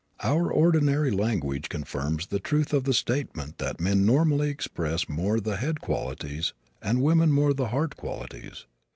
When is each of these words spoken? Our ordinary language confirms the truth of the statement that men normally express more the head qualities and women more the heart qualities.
Our 0.23 0.51
ordinary 0.51 1.11
language 1.11 1.69
confirms 1.69 2.25
the 2.25 2.39
truth 2.39 2.73
of 2.73 2.85
the 2.85 2.93
statement 2.95 3.59
that 3.59 3.79
men 3.79 4.03
normally 4.03 4.49
express 4.49 5.07
more 5.07 5.39
the 5.39 5.57
head 5.57 5.79
qualities 5.79 6.53
and 6.81 7.03
women 7.03 7.31
more 7.31 7.53
the 7.53 7.67
heart 7.67 7.97
qualities. 7.97 8.65